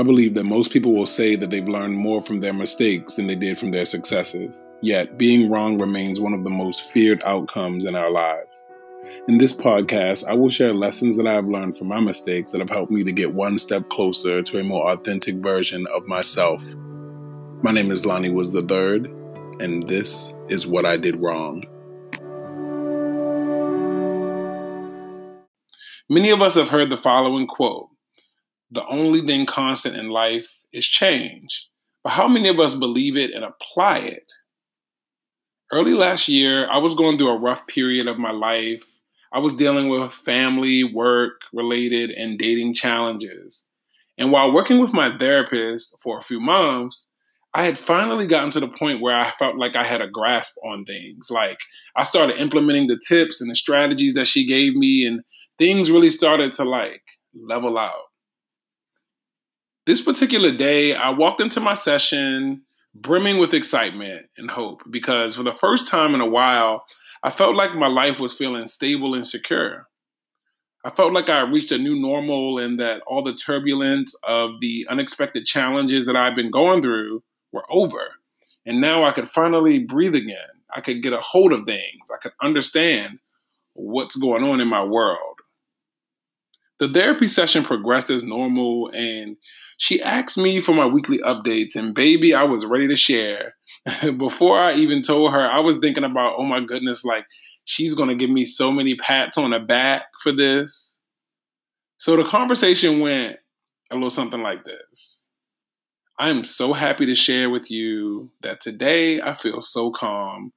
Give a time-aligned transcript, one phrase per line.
[0.00, 3.26] I believe that most people will say that they've learned more from their mistakes than
[3.26, 4.66] they did from their successes.
[4.80, 8.64] Yet, being wrong remains one of the most feared outcomes in our lives.
[9.28, 12.62] In this podcast, I will share lessons that I have learned from my mistakes that
[12.62, 16.64] have helped me to get one step closer to a more authentic version of myself.
[17.62, 19.04] My name is Lonnie Woods the Third,
[19.60, 21.62] and this is what I did wrong.
[26.08, 27.89] Many of us have heard the following quote
[28.70, 31.68] the only thing constant in life is change.
[32.02, 34.32] But how many of us believe it and apply it?
[35.72, 38.84] Early last year, I was going through a rough period of my life.
[39.32, 43.66] I was dealing with family, work related, and dating challenges.
[44.18, 47.12] And while working with my therapist for a few months,
[47.54, 50.56] I had finally gotten to the point where I felt like I had a grasp
[50.64, 51.30] on things.
[51.30, 51.58] Like
[51.96, 55.22] I started implementing the tips and the strategies that she gave me, and
[55.58, 57.02] things really started to like
[57.34, 58.09] level out.
[59.90, 62.62] This particular day, I walked into my session
[62.94, 66.84] brimming with excitement and hope because for the first time in a while,
[67.24, 69.88] I felt like my life was feeling stable and secure.
[70.84, 74.86] I felt like I reached a new normal and that all the turbulence of the
[74.88, 78.10] unexpected challenges that I've been going through were over.
[78.64, 80.62] And now I could finally breathe again.
[80.72, 82.12] I could get a hold of things.
[82.14, 83.18] I could understand
[83.72, 85.40] what's going on in my world.
[86.78, 89.36] The therapy session progressed as normal, and
[89.80, 93.54] she asked me for my weekly updates, and baby, I was ready to share.
[94.18, 97.24] Before I even told her, I was thinking about, oh my goodness, like
[97.64, 101.00] she's gonna give me so many pats on the back for this.
[101.96, 103.36] So the conversation went
[103.90, 105.30] a little something like this.
[106.18, 110.52] I'm so happy to share with you that today I feel so calm.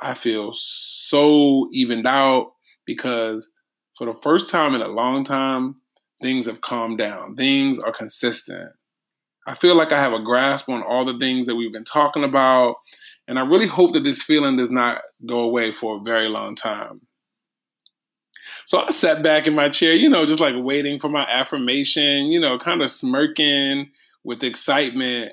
[0.00, 2.52] I feel so evened out
[2.86, 3.52] because
[3.98, 5.76] for the first time in a long time,
[6.22, 7.36] things have calmed down.
[7.36, 8.70] Things are consistent.
[9.46, 12.24] I feel like I have a grasp on all the things that we've been talking
[12.24, 12.76] about.
[13.26, 16.54] And I really hope that this feeling does not go away for a very long
[16.54, 17.02] time.
[18.64, 22.26] So I sat back in my chair, you know, just like waiting for my affirmation,
[22.26, 23.90] you know, kind of smirking
[24.24, 25.32] with excitement.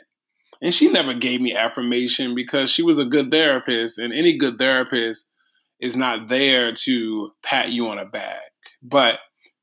[0.61, 4.57] And she never gave me affirmation because she was a good therapist, and any good
[4.57, 5.31] therapist
[5.79, 8.41] is not there to pat you on the back.
[8.83, 9.19] But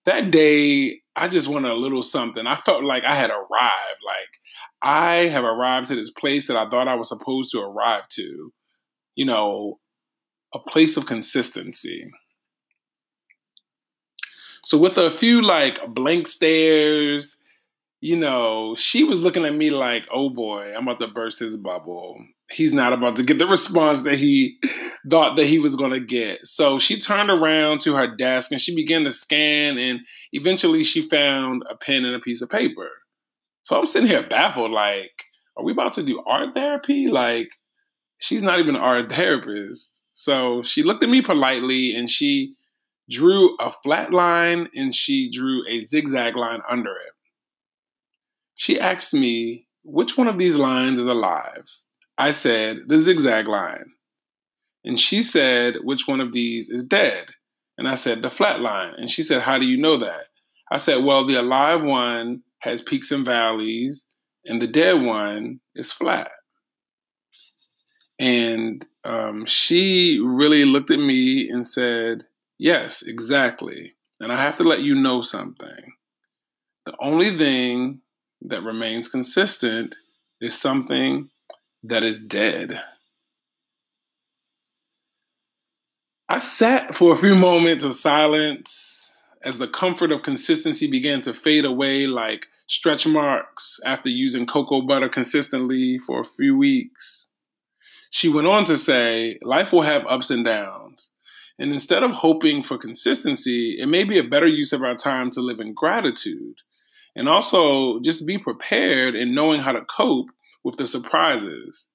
[0.06, 2.46] that day, I just wanted a little something.
[2.46, 4.00] I felt like I had arrived.
[4.06, 4.40] Like
[4.82, 8.50] I have arrived to this place that I thought I was supposed to arrive to.
[9.14, 9.80] You know,
[10.54, 12.10] a place of consistency.
[14.64, 17.40] So with a few like blank stares,
[18.00, 21.56] you know, she was looking at me like, "Oh boy, I'm about to burst his
[21.56, 22.16] bubble."
[22.50, 24.58] He's not about to get the response that he
[25.10, 26.46] thought that he was going to get.
[26.46, 30.00] So she turned around to her desk and she began to scan, and
[30.32, 32.90] eventually she found a pen and a piece of paper.
[33.62, 35.24] So I'm sitting here baffled, like,
[35.56, 37.08] are we about to do art therapy?
[37.08, 37.48] Like,
[38.18, 40.02] she's not even an art therapist.
[40.12, 42.54] So she looked at me politely and she
[43.10, 47.12] drew a flat line and she drew a zigzag line under it.
[48.54, 51.66] She asked me, which one of these lines is alive?
[52.18, 53.92] I said, the zigzag line.
[54.84, 57.26] And she said, which one of these is dead?
[57.76, 58.94] And I said, the flat line.
[58.96, 60.28] And she said, how do you know that?
[60.70, 64.08] I said, well, the alive one has peaks and valleys,
[64.44, 66.30] and the dead one is flat.
[68.18, 72.24] And um, she really looked at me and said,
[72.58, 73.94] yes, exactly.
[74.20, 75.92] And I have to let you know something.
[76.86, 78.00] The only thing
[78.42, 79.96] that remains consistent
[80.40, 81.28] is something
[81.88, 82.80] that is dead.
[86.28, 91.32] I sat for a few moments of silence as the comfort of consistency began to
[91.32, 97.30] fade away like stretch marks after using cocoa butter consistently for a few weeks.
[98.10, 101.12] She went on to say, Life will have ups and downs.
[101.58, 105.30] And instead of hoping for consistency, it may be a better use of our time
[105.30, 106.56] to live in gratitude
[107.14, 110.26] and also just be prepared in knowing how to cope
[110.66, 111.90] with the surprises.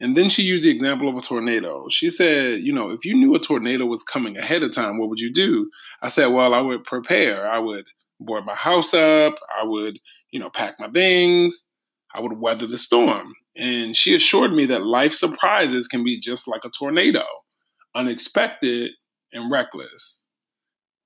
[0.00, 1.88] And then she used the example of a tornado.
[1.90, 5.10] She said, you know, if you knew a tornado was coming ahead of time, what
[5.10, 5.70] would you do?
[6.00, 7.46] I said, well, I would prepare.
[7.46, 7.84] I would
[8.18, 9.38] board my house up.
[9.60, 9.98] I would,
[10.30, 11.66] you know, pack my things.
[12.14, 13.34] I would weather the storm.
[13.54, 17.24] And she assured me that life surprises can be just like a tornado,
[17.94, 18.92] unexpected
[19.34, 20.26] and reckless.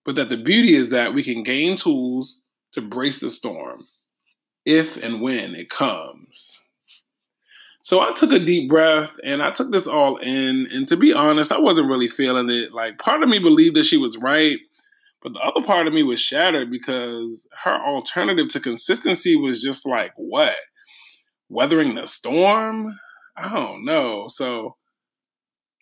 [0.04, 2.42] But that the beauty is that we can gain tools
[2.74, 3.80] to brace the storm
[4.64, 6.61] if and when it comes.
[7.82, 10.68] So I took a deep breath and I took this all in.
[10.72, 12.72] And to be honest, I wasn't really feeling it.
[12.72, 14.58] Like part of me believed that she was right,
[15.22, 19.86] But the other part of me was shattered because her alternative to consistency was just
[19.86, 20.56] like, what?
[21.48, 22.92] Weathering the storm?
[23.36, 24.26] I don't know.
[24.28, 24.76] So,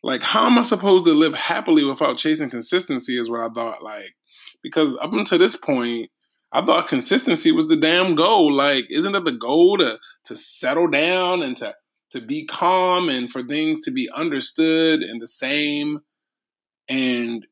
[0.02, 3.19] like, how am I supposed to live happily without chasing consistency?
[3.19, 3.82] Is what I thought.
[3.82, 4.14] Like,
[4.62, 6.11] because up until this point,
[6.52, 8.52] I thought consistency was the damn goal.
[8.52, 11.75] Like, isn't it the goal to to settle down and to
[12.11, 16.01] to be calm and for things to be understood and the same?
[16.89, 17.47] And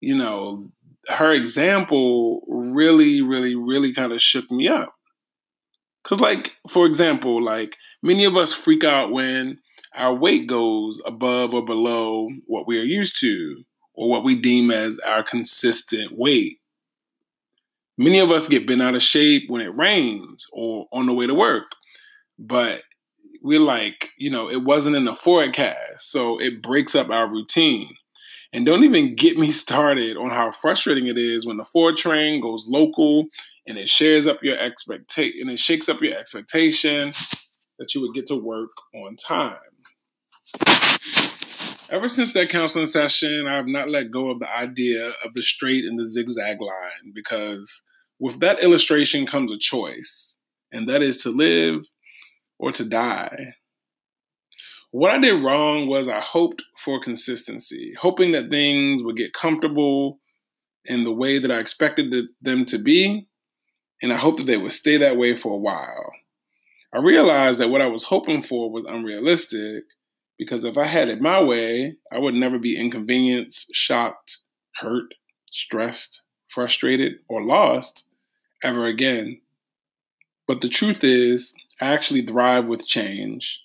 [0.00, 0.70] you know,
[1.08, 4.94] her example really, really, really kind of shook me up.
[6.02, 9.58] Cause, like, for example, like many of us freak out when
[9.94, 13.64] our weight goes above or below what we are used to
[13.94, 16.58] or what we deem as our consistent weight.
[17.98, 21.26] Many of us get bent out of shape when it rains or on the way
[21.26, 21.72] to work,
[22.38, 22.82] but
[23.40, 27.94] we're like, you know, it wasn't in the forecast, so it breaks up our routine.
[28.52, 32.40] And don't even get me started on how frustrating it is when the 4 train
[32.40, 33.26] goes local
[33.66, 37.12] and it shares up your expectation and it shakes up your expectation
[37.78, 39.56] that you would get to work on time.
[41.88, 45.42] Ever since that counseling session, I have not let go of the idea of the
[45.42, 47.82] straight and the zigzag line because
[48.20, 50.38] with that illustration comes a choice,
[50.70, 51.82] and that is to live
[52.60, 53.54] or to die.
[54.90, 60.20] What I did wrong was I hoped for consistency, hoping that things would get comfortable
[60.84, 63.28] in the way that I expected them to be,
[64.02, 66.12] and I hoped that they would stay that way for a while.
[66.94, 69.84] I realized that what I was hoping for was unrealistic
[70.38, 74.38] because if I had it my way, I would never be inconvenienced, shocked,
[74.76, 75.14] hurt,
[75.50, 78.08] stressed, frustrated, or lost
[78.62, 79.40] ever again.
[80.48, 81.54] But the truth is,
[81.86, 83.62] actually thrive with change.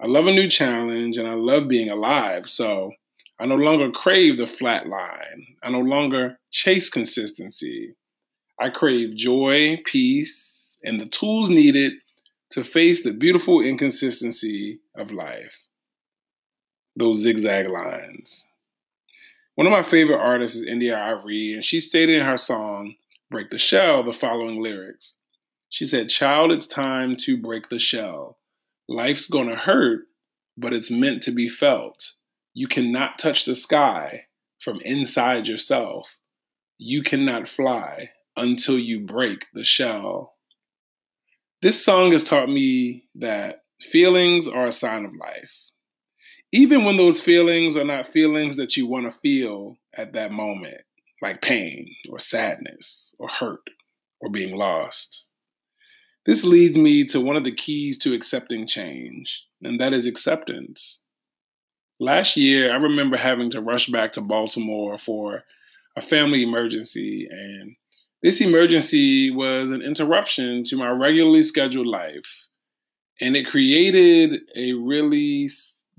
[0.00, 2.48] I love a new challenge and I love being alive.
[2.48, 2.92] So
[3.38, 5.56] I no longer crave the flat line.
[5.62, 7.94] I no longer chase consistency.
[8.58, 11.94] I crave joy, peace, and the tools needed
[12.50, 15.66] to face the beautiful inconsistency of life.
[16.96, 18.46] Those zigzag lines.
[19.54, 22.94] One of my favorite artists is India.Arie, and she stated in her song,
[23.30, 25.16] Break the Shell, the following lyrics.
[25.70, 28.36] She said, Child, it's time to break the shell.
[28.88, 30.00] Life's gonna hurt,
[30.56, 32.14] but it's meant to be felt.
[32.52, 34.24] You cannot touch the sky
[34.58, 36.18] from inside yourself.
[36.76, 40.32] You cannot fly until you break the shell.
[41.62, 45.70] This song has taught me that feelings are a sign of life.
[46.52, 50.80] Even when those feelings are not feelings that you want to feel at that moment,
[51.22, 53.70] like pain or sadness or hurt
[54.20, 55.26] or being lost.
[56.30, 61.02] This leads me to one of the keys to accepting change, and that is acceptance.
[61.98, 65.42] Last year, I remember having to rush back to Baltimore for
[65.96, 67.74] a family emergency, and
[68.22, 72.46] this emergency was an interruption to my regularly scheduled life.
[73.20, 75.48] And it created a really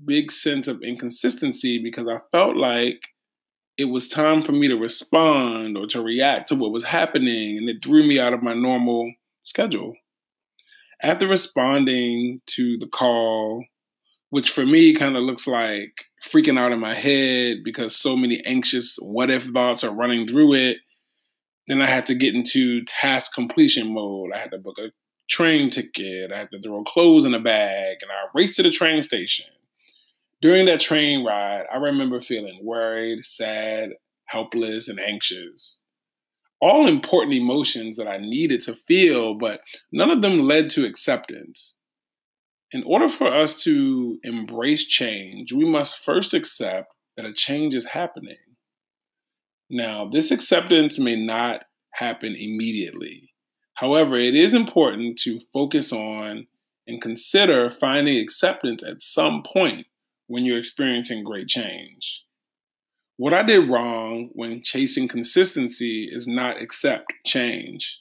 [0.02, 3.08] big sense of inconsistency because I felt like
[3.76, 7.68] it was time for me to respond or to react to what was happening, and
[7.68, 9.12] it threw me out of my normal
[9.42, 9.92] schedule
[11.02, 13.64] after responding to the call,
[14.30, 18.40] which for me kind of looks like freaking out in my head because so many
[18.46, 20.78] anxious what if thoughts are running through it,
[21.66, 24.30] then I had to get into task completion mode.
[24.34, 24.92] I had to book a
[25.28, 28.70] train ticket, I had to throw clothes in a bag, and I raced to the
[28.70, 29.46] train station.
[30.40, 33.90] During that train ride, I remember feeling worried, sad,
[34.26, 35.81] helpless, and anxious
[36.62, 41.78] all important emotions that I needed to feel, but none of them led to acceptance.
[42.70, 47.86] In order for us to embrace change, we must first accept that a change is
[47.86, 48.36] happening.
[49.68, 51.64] Now, this acceptance may not
[51.94, 53.32] happen immediately.
[53.74, 56.46] However, it is important to focus on
[56.86, 59.86] and consider finding acceptance at some point
[60.28, 62.24] when you're experiencing great change.
[63.22, 68.00] What I did wrong when chasing consistency is not accept change.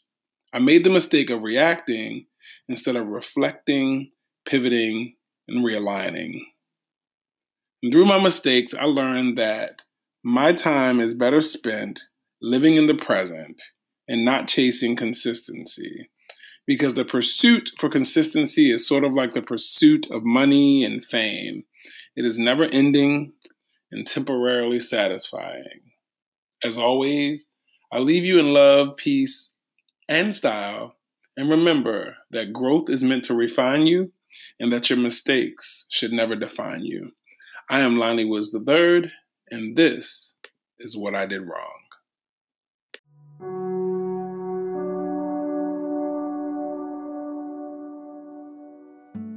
[0.51, 2.25] I made the mistake of reacting
[2.67, 4.13] instead of reflecting,
[4.45, 6.39] pivoting, and realigning.
[7.83, 9.83] And through my mistakes, I learned that
[10.23, 12.01] my time is better spent
[12.41, 13.61] living in the present
[14.07, 16.09] and not chasing consistency.
[16.65, 21.65] Because the pursuit for consistency is sort of like the pursuit of money and fame.
[22.15, 23.33] It is never ending,
[23.91, 25.91] and temporarily satisfying.
[26.63, 27.51] As always,
[27.91, 29.55] I leave you in love, peace,
[30.07, 30.95] and style.
[31.35, 34.11] And remember that growth is meant to refine you
[34.59, 37.11] and that your mistakes should never define you.
[37.69, 39.11] I am Lonnie Woods III,
[39.49, 40.37] and this
[40.79, 41.80] is what I did wrong.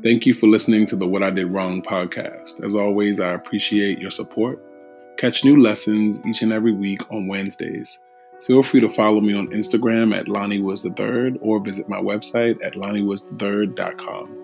[0.04, 2.62] Thank you for listening to the What I Did Wrong podcast.
[2.62, 4.62] As always, I appreciate your support.
[5.16, 8.02] Catch new lessons each and every week on Wednesdays.
[8.46, 11.96] Feel free to follow me on Instagram at Lonnie Woods the Third or visit my
[11.96, 14.38] website at LonnieWasTheThird.com.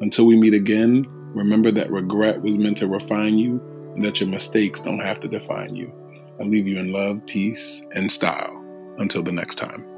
[0.00, 3.60] Until we meet again, remember that regret was meant to refine you
[3.94, 5.92] and that your mistakes don't have to define you.
[6.40, 8.60] I leave you in love, peace, and style.
[8.98, 9.95] Until the next time.